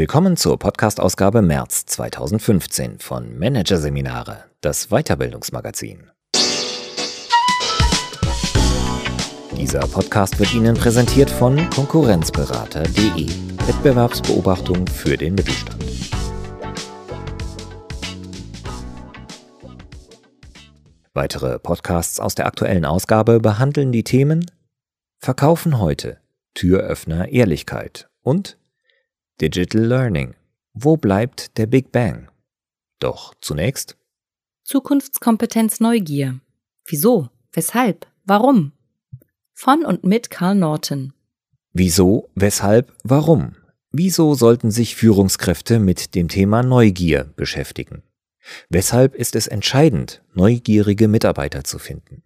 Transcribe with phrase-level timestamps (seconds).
[0.00, 6.12] Willkommen zur Podcast-Ausgabe März 2015 von Managerseminare, das Weiterbildungsmagazin.
[9.56, 13.26] Dieser Podcast wird Ihnen präsentiert von Konkurrenzberater.de,
[13.66, 15.84] Wettbewerbsbeobachtung für den Mittelstand.
[21.12, 24.48] Weitere Podcasts aus der aktuellen Ausgabe behandeln die Themen
[25.18, 26.20] Verkaufen heute,
[26.54, 28.58] Türöffner Ehrlichkeit und
[29.40, 30.34] Digital Learning.
[30.74, 32.28] Wo bleibt der Big Bang?
[32.98, 33.96] Doch zunächst
[34.64, 36.40] Zukunftskompetenz Neugier.
[36.84, 37.28] Wieso?
[37.52, 38.08] Weshalb?
[38.24, 38.72] Warum?
[39.54, 41.12] Von und mit Karl Norton.
[41.72, 42.28] Wieso?
[42.34, 42.92] Weshalb?
[43.04, 43.54] Warum?
[43.92, 48.02] Wieso sollten sich Führungskräfte mit dem Thema Neugier beschäftigen?
[48.68, 52.24] Weshalb ist es entscheidend, neugierige Mitarbeiter zu finden?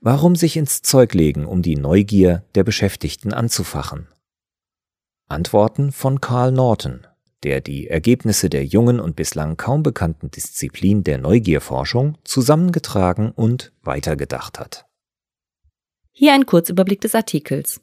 [0.00, 4.06] Warum sich ins Zeug legen, um die Neugier der Beschäftigten anzufachen?
[5.30, 7.06] Antworten von Carl Norton,
[7.42, 14.58] der die Ergebnisse der jungen und bislang kaum bekannten Disziplin der Neugierforschung zusammengetragen und weitergedacht
[14.58, 14.86] hat.
[16.12, 17.82] Hier ein Kurzüberblick des Artikels.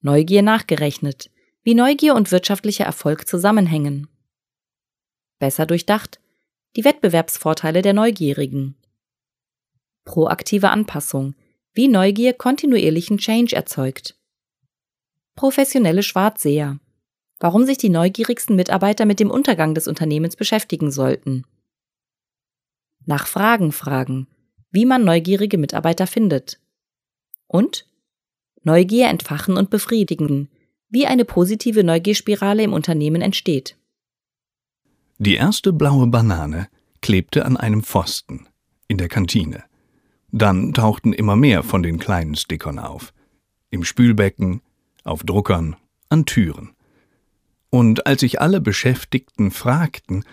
[0.00, 1.30] Neugier nachgerechnet,
[1.62, 4.08] wie Neugier und wirtschaftlicher Erfolg zusammenhängen.
[5.38, 6.20] Besser durchdacht,
[6.74, 8.76] die Wettbewerbsvorteile der Neugierigen.
[10.04, 11.36] Proaktive Anpassung,
[11.72, 14.15] wie Neugier kontinuierlichen Change erzeugt
[15.36, 16.78] professionelle Schwarzseher.
[17.38, 21.44] Warum sich die neugierigsten Mitarbeiter mit dem Untergang des Unternehmens beschäftigen sollten.
[23.04, 24.26] Nach Fragen fragen,
[24.70, 26.58] wie man neugierige Mitarbeiter findet.
[27.46, 27.86] Und
[28.62, 30.48] Neugier entfachen und befriedigen,
[30.88, 33.76] wie eine positive Neugierspirale im Unternehmen entsteht.
[35.18, 36.68] Die erste blaue Banane
[37.00, 38.48] klebte an einem Pfosten
[38.88, 39.64] in der Kantine.
[40.32, 43.14] Dann tauchten immer mehr von den kleinen Stickern auf.
[43.70, 44.62] Im Spülbecken,
[45.06, 45.76] auf Druckern,
[46.08, 46.70] an Türen.
[47.70, 50.24] Und als sich alle Beschäftigten fragten,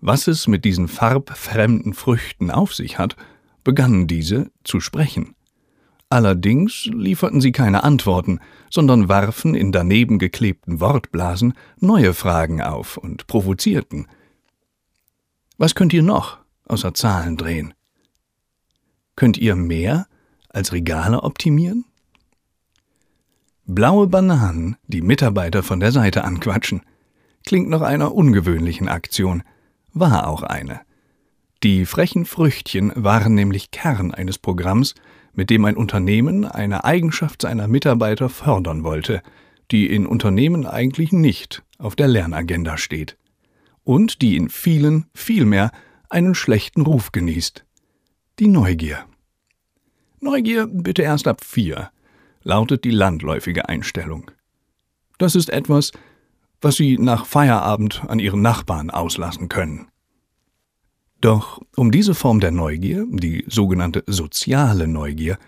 [0.00, 3.16] was es mit diesen farbfremden Früchten auf sich hat,
[3.64, 5.34] begannen diese zu sprechen.
[6.08, 13.28] Allerdings lieferten sie keine Antworten, sondern warfen in daneben geklebten Wortblasen neue Fragen auf und
[13.28, 14.08] provozierten.
[15.56, 17.74] Was könnt ihr noch außer Zahlen drehen?
[19.14, 20.06] Könnt ihr mehr
[20.48, 21.84] als Regale optimieren?
[23.72, 26.82] Blaue Bananen, die Mitarbeiter von der Seite anquatschen.
[27.46, 29.44] Klingt nach einer ungewöhnlichen Aktion.
[29.92, 30.80] War auch eine.
[31.62, 34.96] Die frechen Früchtchen waren nämlich Kern eines Programms,
[35.34, 39.22] mit dem ein Unternehmen eine Eigenschaft seiner Mitarbeiter fördern wollte,
[39.70, 43.18] die in Unternehmen eigentlich nicht auf der Lernagenda steht.
[43.84, 45.70] Und die in vielen vielmehr
[46.08, 47.64] einen schlechten Ruf genießt.
[48.40, 49.04] Die Neugier.
[50.18, 51.92] Neugier bitte erst ab vier
[52.42, 54.30] lautet die landläufige Einstellung.
[55.18, 55.92] Das ist etwas,
[56.60, 59.88] was Sie nach Feierabend an Ihren Nachbarn auslassen können.
[61.20, 65.38] Doch um diese Form der Neugier, die sogenannte soziale Neugier,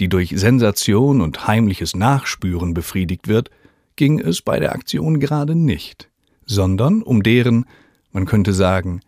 [0.00, 3.50] die durch Sensation und heimliches Nachspüren befriedigt wird,
[3.96, 6.08] ging es bei der Aktion gerade nicht,
[6.46, 7.66] sondern um deren,
[8.12, 9.00] man könnte sagen,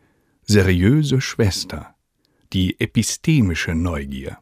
[0.42, 1.94] seriöse Schwester,
[2.52, 4.38] die epistemische Neugier.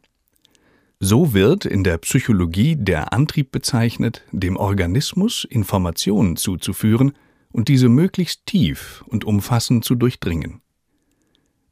[1.01, 7.13] So wird in der Psychologie der Antrieb bezeichnet, dem Organismus Informationen zuzuführen
[7.53, 10.61] und diese möglichst tief und umfassend zu durchdringen.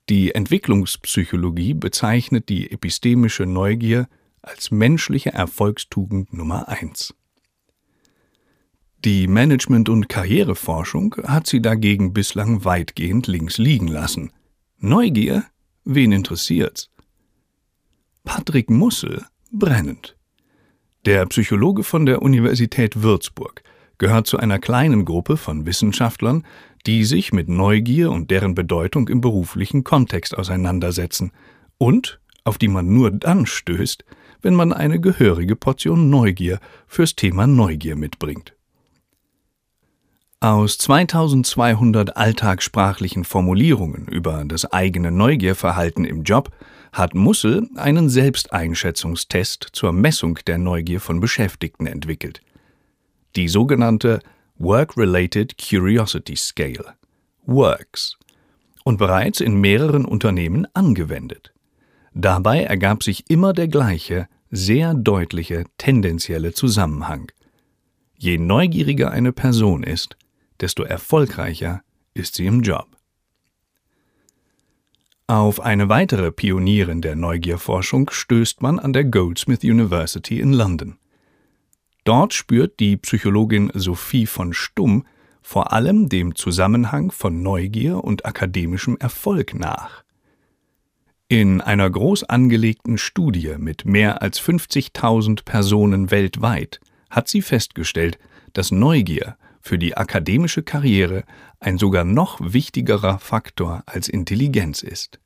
[0.09, 4.09] Die Entwicklungspsychologie bezeichnet die epistemische Neugier
[4.43, 7.13] als menschliche Erfolgstugend Nummer eins.
[9.05, 14.33] Die Management- und Karriereforschung hat sie dagegen bislang weitgehend links liegen lassen.
[14.79, 15.45] Neugier?
[15.85, 16.91] Wen interessiert's?
[18.27, 20.17] Patrick Mussel brennend.
[21.07, 23.63] Der Psychologe von der Universität Würzburg
[23.99, 26.45] gehört zu einer kleinen Gruppe von Wissenschaftlern,
[26.87, 31.31] die sich mit Neugier und deren Bedeutung im beruflichen Kontext auseinandersetzen
[31.79, 34.05] und auf die man nur dann stößt,
[34.43, 36.59] wenn man eine gehörige Portion Neugier
[36.89, 38.55] fürs Thema Neugier mitbringt.
[40.41, 46.51] Aus 2200 alltagssprachlichen Formulierungen über das eigene Neugierverhalten im Job
[46.97, 52.41] hat Mussel einen Selbsteinschätzungstest zur Messung der Neugier von Beschäftigten entwickelt.
[53.37, 54.21] Die sogenannte
[54.59, 56.95] Work-Related Curiosity Scale
[57.45, 58.17] WORKS
[58.85, 61.53] und bereits in mehreren Unternehmen angewendet.
[62.15, 67.31] Dabei ergab sich immer der gleiche, sehr deutliche tendenzielle Zusammenhang.
[68.17, 70.17] Je neugieriger eine Person ist,
[70.61, 71.83] desto erfolgreicher
[72.15, 72.96] ist sie im Job.
[75.29, 80.99] Auf eine weitere Pionierin der Neugierforschung stößt man an der Goldsmith University in London.
[82.05, 85.05] Dort spürt die Psychologin Sophie von Stumm
[85.43, 90.05] vor allem dem Zusammenhang von Neugier und akademischem Erfolg nach.
[91.27, 96.81] In einer groß angelegten Studie mit mehr als 50.000 Personen weltweit
[97.11, 98.19] hat sie festgestellt,
[98.53, 101.25] dass Neugier für die akademische Karriere
[101.59, 105.19] ein sogar noch wichtigerer Faktor als Intelligenz ist.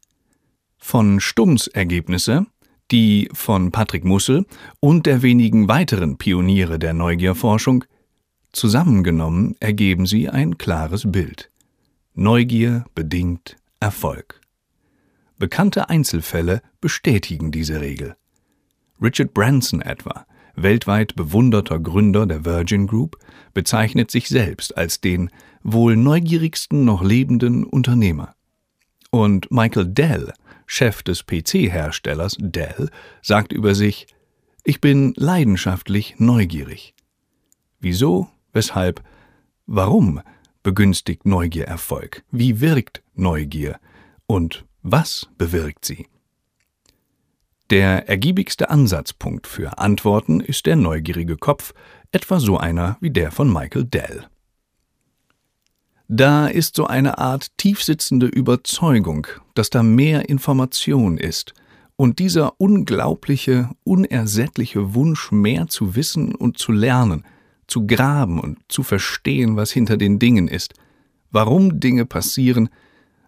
[0.78, 2.46] Von Stumms Ergebnisse,
[2.90, 4.46] die von Patrick Mussel
[4.80, 7.84] und der wenigen weiteren Pioniere der Neugierforschung,
[8.52, 11.50] zusammengenommen ergeben sie ein klares Bild.
[12.14, 14.40] Neugier bedingt Erfolg.
[15.38, 18.16] Bekannte Einzelfälle bestätigen diese Regel.
[19.02, 20.26] Richard Branson etwa
[20.62, 23.16] weltweit bewunderter Gründer der Virgin Group,
[23.54, 25.30] bezeichnet sich selbst als den
[25.62, 28.34] wohl neugierigsten noch lebenden Unternehmer.
[29.10, 30.32] Und Michael Dell,
[30.66, 32.90] Chef des PC-Herstellers Dell,
[33.22, 34.06] sagt über sich,
[34.64, 36.94] ich bin leidenschaftlich neugierig.
[37.80, 39.02] Wieso, weshalb,
[39.66, 40.20] warum
[40.62, 42.22] begünstigt Neugier Erfolg?
[42.30, 43.80] Wie wirkt Neugier?
[44.26, 46.06] Und was bewirkt sie?
[47.70, 51.72] Der ergiebigste Ansatzpunkt für Antworten ist der neugierige Kopf,
[52.10, 54.26] etwa so einer wie der von Michael Dell.
[56.08, 61.54] Da ist so eine Art tiefsitzende Überzeugung, dass da mehr Information ist,
[61.94, 67.24] und dieser unglaubliche, unersättliche Wunsch, mehr zu wissen und zu lernen,
[67.68, 70.74] zu graben und zu verstehen, was hinter den Dingen ist,
[71.30, 72.68] warum Dinge passieren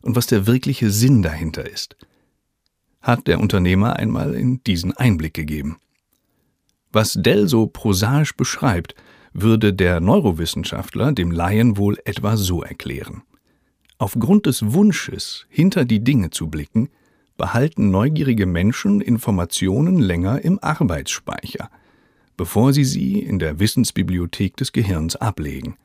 [0.01, 1.95] und was der wirkliche Sinn dahinter ist–
[3.03, 5.77] hat der Unternehmer einmal in diesen Einblick gegeben.
[6.93, 8.95] Was Dell so prosaisch beschreibt,
[9.33, 13.23] würde der Neurowissenschaftler dem Laien wohl etwa so erklären.
[13.99, 16.89] Aufgrund des Wunsches, hinter die Dinge zu blicken,
[17.37, 21.71] behalten neugierige Menschen Informationen länger im Arbeitsspeicher,
[22.37, 25.77] bevor sie sie in der Wissensbibliothek des Gehirns ablegen.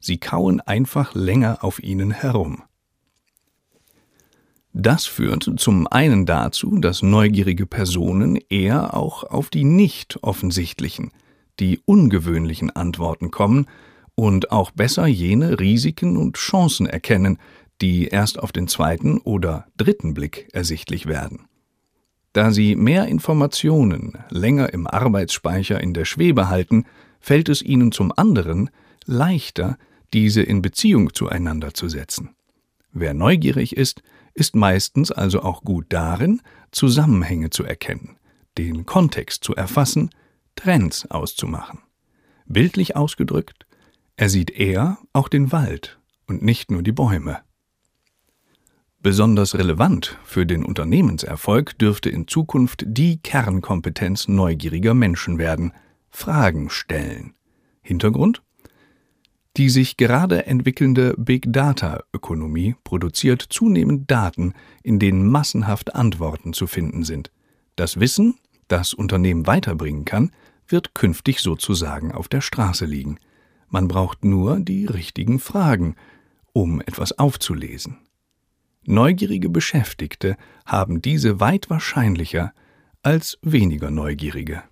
[0.00, 2.62] Sie kauen einfach länger auf ihnen herum.
[4.76, 11.12] Das führt zum einen dazu, dass neugierige Personen eher auch auf die nicht offensichtlichen,
[11.60, 13.66] die ungewöhnlichen Antworten kommen
[14.16, 17.38] und auch besser jene Risiken und Chancen erkennen,
[17.80, 21.46] die erst auf den zweiten oder dritten Blick ersichtlich werden.
[22.32, 26.84] Da sie mehr Informationen länger im Arbeitsspeicher in der Schwebe halten,
[27.20, 28.70] fällt es ihnen zum anderen
[29.06, 29.78] leichter,
[30.12, 32.30] diese in Beziehung zueinander zu setzen.
[32.94, 34.02] Wer neugierig ist,
[34.34, 38.16] ist meistens also auch gut darin, Zusammenhänge zu erkennen,
[38.56, 40.10] den Kontext zu erfassen,
[40.54, 41.80] Trends auszumachen.
[42.46, 43.66] Bildlich ausgedrückt,
[44.16, 45.98] er sieht eher auch den Wald
[46.28, 47.40] und nicht nur die Bäume.
[49.00, 55.72] Besonders relevant für den Unternehmenserfolg dürfte in Zukunft die Kernkompetenz neugieriger Menschen werden,
[56.10, 57.34] Fragen stellen.
[57.82, 58.42] Hintergrund?
[59.56, 64.52] Die sich gerade entwickelnde Big Data-Ökonomie produziert zunehmend Daten,
[64.82, 67.30] in denen massenhaft Antworten zu finden sind.
[67.76, 68.34] Das Wissen,
[68.66, 70.32] das Unternehmen weiterbringen kann,
[70.66, 73.18] wird künftig sozusagen auf der Straße liegen.
[73.68, 75.94] Man braucht nur die richtigen Fragen,
[76.52, 77.98] um etwas aufzulesen.
[78.86, 80.36] Neugierige Beschäftigte
[80.66, 82.52] haben diese weit wahrscheinlicher
[83.02, 84.64] als weniger Neugierige.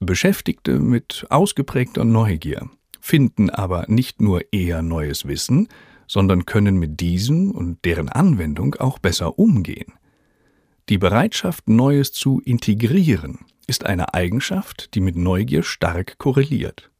[0.00, 2.68] Beschäftigte mit ausgeprägter Neugier
[3.00, 5.68] finden aber nicht nur eher neues Wissen,
[6.06, 9.92] sondern können mit diesem und deren Anwendung auch besser umgehen.
[10.88, 16.90] Die Bereitschaft, Neues zu integrieren, ist eine Eigenschaft, die mit Neugier stark korreliert.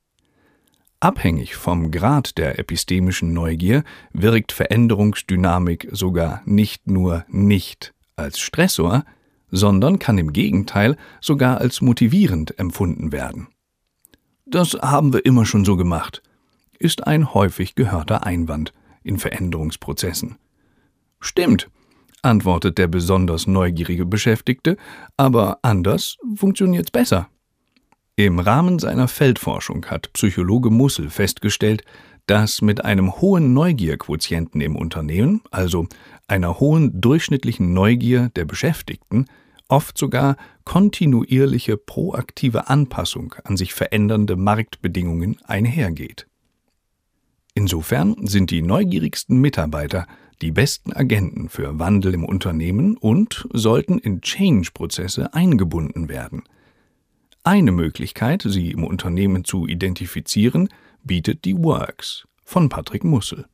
[0.98, 9.04] Abhängig vom Grad der epistemischen Neugier wirkt Veränderungsdynamik sogar nicht nur nicht als Stressor,
[9.56, 13.48] sondern kann im Gegenteil sogar als motivierend empfunden werden.
[14.46, 16.22] Das haben wir immer schon so gemacht,
[16.78, 18.72] ist ein häufig gehörter Einwand
[19.02, 20.36] in Veränderungsprozessen.
[21.20, 21.68] Stimmt,
[22.22, 24.76] antwortet der besonders neugierige Beschäftigte,
[25.16, 27.28] aber anders funktioniert's besser.
[28.16, 31.82] Im Rahmen seiner Feldforschung hat Psychologe Mussel festgestellt,
[32.26, 35.86] dass mit einem hohen Neugierquotienten im Unternehmen, also
[36.26, 39.26] einer hohen durchschnittlichen Neugier der Beschäftigten,
[39.68, 46.26] oft sogar kontinuierliche proaktive Anpassung an sich verändernde Marktbedingungen einhergeht.
[47.54, 50.06] Insofern sind die neugierigsten Mitarbeiter
[50.42, 56.42] die besten Agenten für Wandel im Unternehmen und sollten in Change-Prozesse eingebunden werden.
[57.42, 60.68] Eine Möglichkeit, sie im Unternehmen zu identifizieren,
[61.02, 63.46] bietet die Works von Patrick Mussel.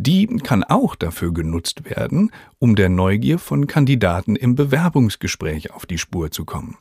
[0.00, 5.98] Die kann auch dafür genutzt werden, um der Neugier von Kandidaten im Bewerbungsgespräch auf die
[5.98, 6.78] Spur zu kommen.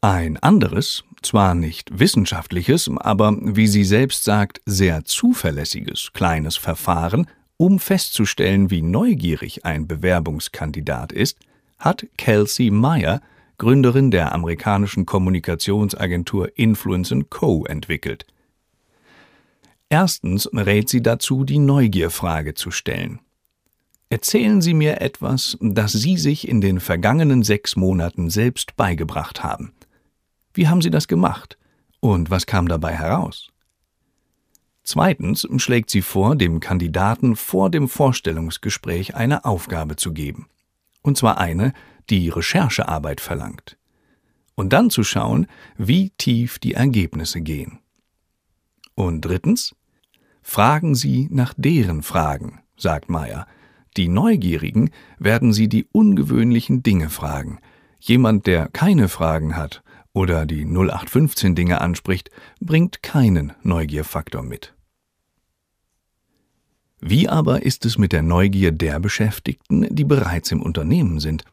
[0.00, 7.78] Ein anderes, zwar nicht wissenschaftliches, aber wie sie selbst sagt, sehr zuverlässiges kleines Verfahren, um
[7.78, 11.38] festzustellen, wie neugierig ein Bewerbungskandidat ist,
[11.78, 13.20] hat Kelsey Meyer,
[13.58, 17.64] Gründerin der amerikanischen Kommunikationsagentur Influence Co.
[17.64, 18.26] entwickelt.
[19.88, 23.20] Erstens rät sie dazu, die Neugierfrage zu stellen.
[24.10, 29.72] Erzählen Sie mir etwas, das Sie sich in den vergangenen sechs Monaten selbst beigebracht haben.
[30.54, 31.58] Wie haben Sie das gemacht?
[32.00, 33.50] Und was kam dabei heraus?
[34.82, 40.48] Zweitens schlägt sie vor, dem Kandidaten vor dem Vorstellungsgespräch eine Aufgabe zu geben.
[41.02, 41.74] Und zwar eine,
[42.08, 43.76] die Recherchearbeit verlangt.
[44.54, 47.80] Und dann zu schauen, wie tief die Ergebnisse gehen.
[48.98, 49.76] Und drittens,
[50.42, 53.46] fragen Sie nach deren Fragen, sagt Meyer.
[53.96, 54.90] Die Neugierigen
[55.20, 57.60] werden Sie die ungewöhnlichen Dinge fragen.
[58.00, 64.74] Jemand, der keine Fragen hat oder die 0815 Dinge anspricht, bringt keinen Neugierfaktor mit.
[67.00, 71.44] Wie aber ist es mit der Neugier der Beschäftigten, die bereits im Unternehmen sind?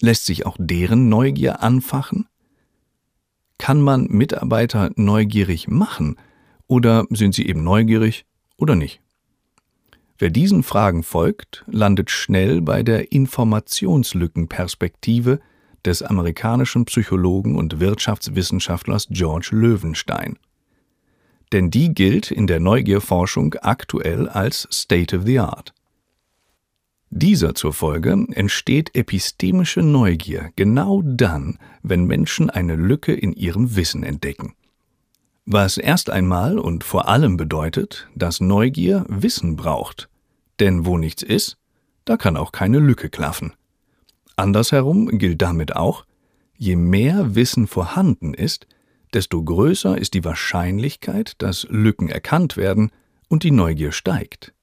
[0.00, 2.28] Lässt sich auch deren Neugier anfachen?
[3.58, 6.14] Kann man Mitarbeiter neugierig machen
[6.66, 8.24] oder sind sie eben neugierig
[8.56, 9.02] oder nicht?
[10.18, 15.40] Wer diesen Fragen folgt, landet schnell bei der Informationslückenperspektive
[15.84, 20.38] des amerikanischen Psychologen und Wirtschaftswissenschaftlers George Löwenstein.
[21.50, 25.74] Denn die gilt in der Neugierforschung aktuell als State of the Art.
[27.10, 34.02] Dieser zur Folge entsteht epistemische Neugier genau dann, wenn Menschen eine Lücke in ihrem Wissen
[34.02, 34.54] entdecken.
[35.44, 40.08] Was erst einmal und vor allem bedeutet, dass Neugier Wissen braucht.
[40.60, 41.56] Denn wo nichts ist,
[42.04, 43.52] da kann auch keine Lücke klaffen.
[44.36, 46.04] Andersherum gilt damit auch,
[46.56, 48.66] je mehr Wissen vorhanden ist,
[49.12, 52.90] desto größer ist die Wahrscheinlichkeit, dass Lücken erkannt werden
[53.28, 54.54] und die Neugier steigt.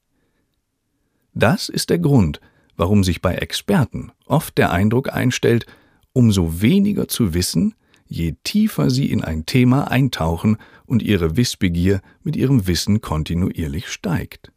[1.33, 2.39] Das ist der Grund,
[2.77, 5.65] warum sich bei Experten oft der Eindruck einstellt,
[6.13, 7.75] umso weniger zu wissen,
[8.10, 14.51] je tiefer sie in ein Thema eintauchen und ihre Wissbegier mit ihrem Wissen kontinuierlich steigt.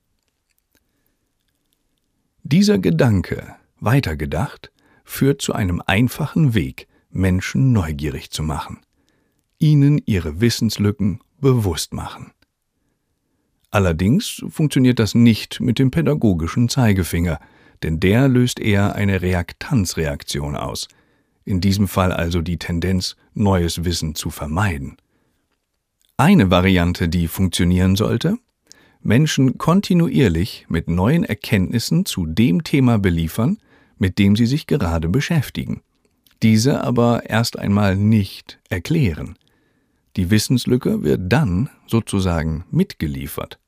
[2.43, 4.73] Dieser Gedanke, weitergedacht,
[5.05, 8.81] führt zu einem einfachen Weg, Menschen neugierig zu machen,
[9.59, 12.33] ihnen ihre Wissenslücken bewusst machen.
[13.71, 17.39] Allerdings funktioniert das nicht mit dem pädagogischen Zeigefinger,
[17.83, 20.89] denn der löst eher eine Reaktanzreaktion aus,
[21.45, 24.97] in diesem Fall also die Tendenz, neues Wissen zu vermeiden.
[26.17, 28.37] Eine Variante, die funktionieren sollte,
[29.01, 33.59] Menschen kontinuierlich mit neuen Erkenntnissen zu dem Thema beliefern,
[33.99, 35.83] mit dem sie sich gerade beschäftigen,
[36.43, 39.37] diese aber erst einmal nicht erklären.
[40.17, 43.59] Die Wissenslücke wird dann sozusagen mitgeliefert.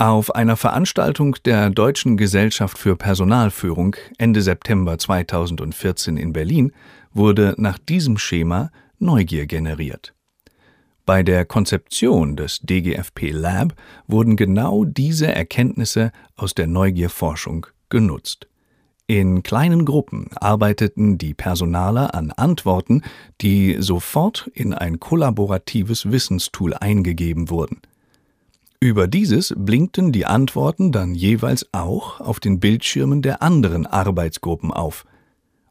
[0.00, 6.70] Auf einer Veranstaltung der Deutschen Gesellschaft für Personalführung Ende September 2014 in Berlin
[7.12, 10.14] wurde nach diesem Schema Neugier generiert.
[11.04, 13.74] Bei der Konzeption des DGFP Lab
[14.06, 18.46] wurden genau diese Erkenntnisse aus der Neugierforschung genutzt.
[19.08, 23.02] In kleinen Gruppen arbeiteten die Personaler an Antworten,
[23.40, 27.80] die sofort in ein kollaboratives Wissenstool eingegeben wurden.
[28.80, 35.04] Über dieses blinkten die Antworten dann jeweils auch auf den Bildschirmen der anderen Arbeitsgruppen auf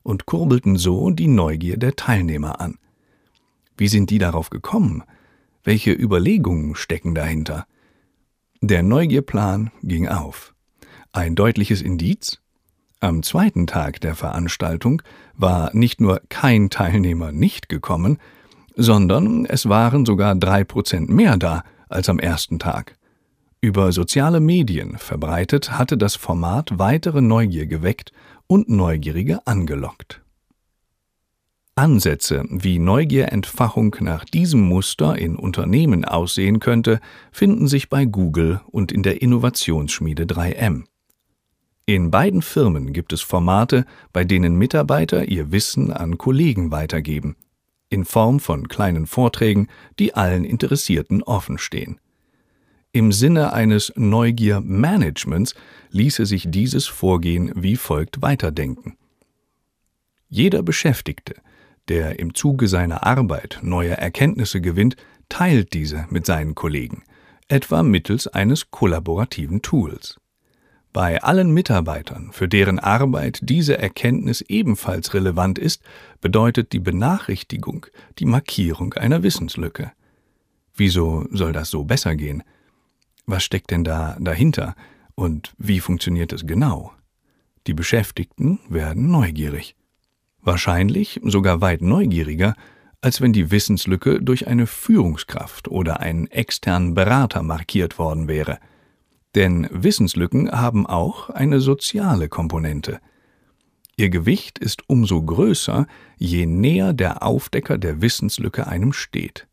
[0.04, 2.78] und kurbelten so die Neugier der Teilnehmer an.
[3.78, 5.04] Wie sind die darauf gekommen?
[5.64, 7.66] Welche Überlegungen stecken dahinter?
[8.60, 10.54] Der Neugierplan ging auf.
[11.14, 12.42] Ein deutliches Indiz?
[13.00, 15.02] Am zweiten Tag der Veranstaltung
[15.34, 18.18] war nicht nur kein Teilnehmer nicht gekommen,
[18.76, 22.97] sondern es waren sogar drei Prozent mehr da als am ersten Tag.
[23.68, 28.14] Über soziale Medien verbreitet hatte das Format weitere Neugier geweckt
[28.48, 30.22] und Neugierige angelockt.
[31.76, 37.02] Ansätze, wie Neugierentfachung nach diesem Muster in Unternehmen aussehen könnte,
[37.34, 40.86] finden sich bei Google und in der Innovationsschmiede 3M.
[41.86, 47.36] In beiden Firmen gibt es Formate, bei denen Mitarbeiter ihr Wissen an Kollegen weitergeben,
[47.90, 49.68] in Form von kleinen Vorträgen,
[50.00, 52.00] die allen Interessierten offenstehen.
[52.98, 55.54] Im Sinne eines Neugier-Managements
[55.92, 58.98] ließe sich dieses Vorgehen wie folgt weiterdenken.
[60.30, 61.36] Jeder Beschäftigte,
[61.90, 64.96] der im Zuge seiner Arbeit neue Erkenntnisse gewinnt,
[65.30, 67.04] teilt diese mit seinen Kollegen,
[67.48, 70.20] etwa mittels eines kollaborativen Tools.
[70.92, 75.84] Bei allen Mitarbeitern, für deren Arbeit diese Erkenntnis ebenfalls relevant ist,
[76.20, 77.86] bedeutet die Benachrichtigung
[78.18, 79.92] die Markierung einer Wissenslücke.
[80.74, 82.42] Wieso soll das so besser gehen?
[83.28, 84.76] Was steckt denn da dahinter
[85.14, 86.92] und wie funktioniert es genau?
[87.68, 89.76] Die Beschäftigten werden neugierig.
[90.42, 92.56] Wahrscheinlich sogar weit neugieriger,
[93.02, 98.58] als wenn die Wissenslücke durch eine Führungskraft oder einen externen Berater markiert worden wäre–
[99.38, 103.00] denn Wissenslücken haben auch eine soziale Komponente.
[103.96, 105.86] Ihr Gewicht ist umso größer,
[106.18, 109.48] je näher der Aufdecker der Wissenslücke einem steht.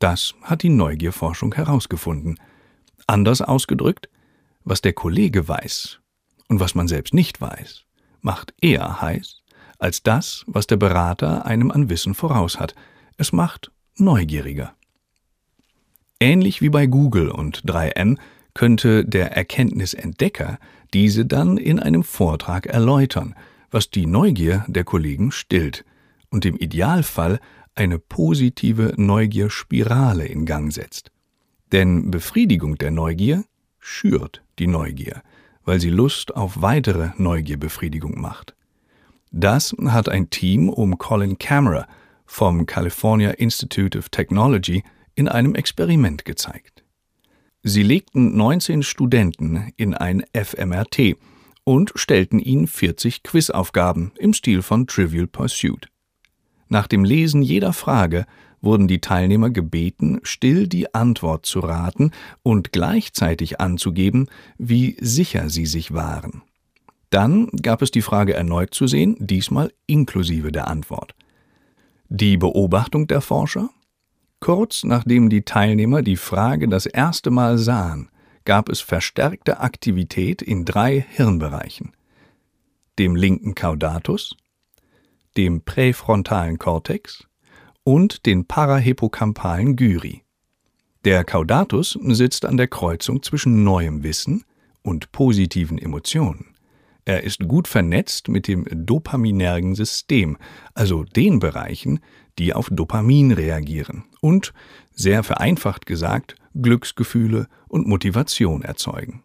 [0.00, 2.40] Das hat die Neugierforschung herausgefunden.
[3.06, 4.08] Anders ausgedrückt,
[4.64, 6.00] was der Kollege weiß
[6.48, 7.84] und was man selbst nicht weiß,
[8.20, 9.42] macht eher heiß
[9.78, 12.74] als das, was der Berater einem an Wissen voraus hat.
[13.18, 14.74] Es macht neugieriger.
[16.20, 18.18] Ähnlich wie bei Google und 3M
[18.54, 20.58] könnte der Erkenntnisentdecker
[20.94, 23.34] diese dann in einem Vortrag erläutern,
[23.70, 25.84] was die Neugier der Kollegen stillt
[26.30, 27.40] und im Idealfall
[27.74, 31.10] eine positive Neugierspirale in Gang setzt.
[31.74, 33.44] Denn Befriedigung der Neugier
[33.80, 35.22] schürt die Neugier,
[35.64, 38.54] weil sie Lust auf weitere Neugierbefriedigung macht.
[39.32, 41.88] Das hat ein Team um Colin Camera
[42.26, 44.84] vom California Institute of Technology
[45.16, 46.84] in einem Experiment gezeigt.
[47.64, 51.16] Sie legten 19 Studenten in ein FMRT
[51.64, 55.88] und stellten ihnen 40 Quizaufgaben im Stil von Trivial Pursuit.
[56.68, 58.26] Nach dem Lesen jeder Frage
[58.64, 62.10] wurden die Teilnehmer gebeten, still die Antwort zu raten
[62.42, 64.28] und gleichzeitig anzugeben,
[64.58, 66.42] wie sicher sie sich waren.
[67.10, 71.14] Dann gab es die Frage erneut zu sehen, diesmal inklusive der Antwort.
[72.08, 73.70] Die Beobachtung der Forscher
[74.40, 78.10] Kurz nachdem die Teilnehmer die Frage das erste Mal sahen,
[78.44, 81.92] gab es verstärkte Aktivität in drei Hirnbereichen
[82.98, 84.36] dem linken Caudatus,
[85.36, 87.26] dem präfrontalen Kortex
[87.84, 90.22] und den parahippocampalen Gyri.
[91.04, 94.44] Der Caudatus sitzt an der Kreuzung zwischen neuem Wissen
[94.82, 96.54] und positiven Emotionen.
[97.04, 100.38] Er ist gut vernetzt mit dem dopaminergen System,
[100.72, 102.00] also den Bereichen,
[102.38, 104.54] die auf Dopamin reagieren und,
[104.94, 109.22] sehr vereinfacht gesagt, Glücksgefühle und Motivation erzeugen.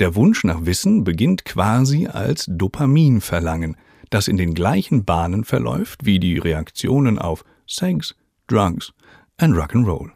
[0.00, 3.76] Der Wunsch nach Wissen beginnt quasi als Dopaminverlangen,
[4.08, 8.16] das in den gleichen Bahnen verläuft wie die Reaktionen auf Sex,
[8.48, 8.92] Drugs
[9.36, 10.10] and Rock'n'Roll.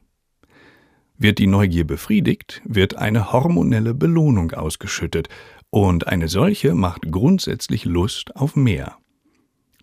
[1.19, 5.29] Wird die Neugier befriedigt, wird eine hormonelle Belohnung ausgeschüttet,
[5.71, 8.97] und eine solche macht grundsätzlich Lust auf mehr.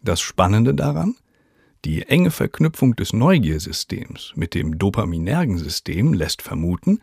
[0.02, 1.16] Das Spannende daran?
[1.86, 7.00] Die enge Verknüpfung des Neugiersystems mit dem dopaminergen System lässt vermuten,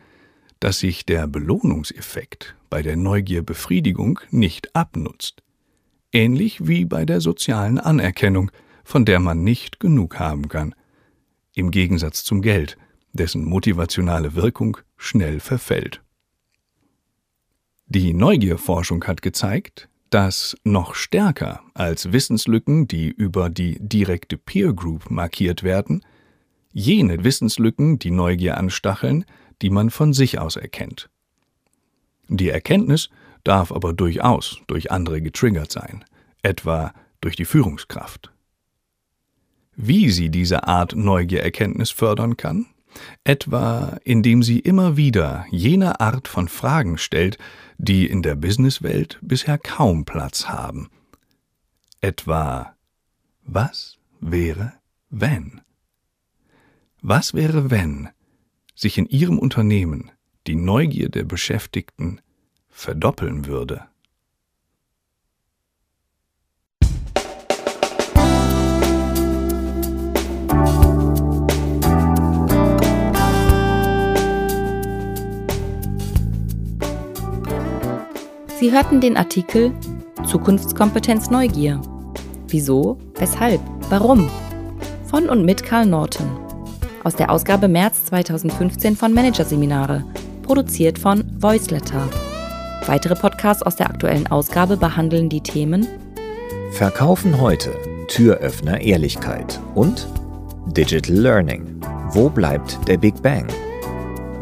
[0.59, 5.41] dass sich der Belohnungseffekt bei der Neugierbefriedigung nicht abnutzt.
[6.11, 8.51] Ähnlich wie bei der sozialen Anerkennung,
[8.89, 10.73] von der man nicht genug haben kann.
[11.53, 12.75] Im Gegensatz zum Geld,
[13.13, 16.01] dessen motivationale Wirkung schnell verfällt.
[17.85, 25.11] Die Neugierforschung hat gezeigt, dass noch stärker als Wissenslücken, die über die direkte Peer Group
[25.11, 26.03] markiert werden,
[26.73, 29.23] jene Wissenslücken die Neugier anstacheln,
[29.61, 31.11] die man von sich aus erkennt.
[32.27, 33.11] Die Erkenntnis
[33.43, 36.03] darf aber durchaus durch andere getriggert sein,
[36.41, 38.31] etwa durch die Führungskraft.
[39.81, 42.65] Wie sie diese Art Neugiererkenntnis fördern kann?
[43.23, 47.37] Etwa indem sie immer wieder jene Art von Fragen stellt,
[47.77, 50.89] die in der Businesswelt bisher kaum Platz haben.
[52.01, 52.75] Etwa
[53.45, 54.73] Was wäre,
[55.09, 55.61] wenn?
[57.01, 58.09] Was wäre, wenn
[58.75, 60.11] sich in Ihrem Unternehmen
[60.45, 62.19] die Neugier der Beschäftigten
[62.67, 63.85] verdoppeln würde?
[78.69, 79.73] Sie hörten den Artikel
[80.27, 81.81] Zukunftskompetenz Neugier.
[82.49, 84.29] Wieso, weshalb, warum?
[85.07, 86.27] Von und mit Karl Norton.
[87.03, 90.05] Aus der Ausgabe März 2015 von Managerseminare,
[90.43, 92.07] produziert von Voiceletter.
[92.85, 95.87] Weitere Podcasts aus der aktuellen Ausgabe behandeln die Themen
[96.73, 97.71] Verkaufen heute,
[98.07, 100.07] Türöffner Ehrlichkeit und
[100.77, 101.81] Digital Learning.
[102.11, 103.47] Wo bleibt der Big Bang?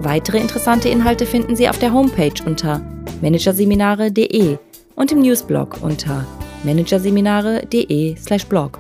[0.01, 2.81] Weitere interessante Inhalte finden Sie auf der Homepage unter
[3.21, 4.57] managerseminare.de
[4.95, 6.25] und im Newsblog unter
[6.63, 8.79] managerseminare.de/blog.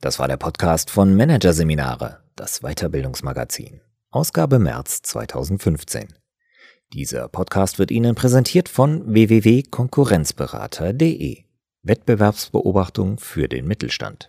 [0.00, 6.19] Das war der Podcast von Managerseminare, das Weiterbildungsmagazin, Ausgabe März 2015.
[6.92, 11.44] Dieser Podcast wird Ihnen präsentiert von www.konkurrenzberater.de.
[11.84, 14.28] Wettbewerbsbeobachtung für den Mittelstand.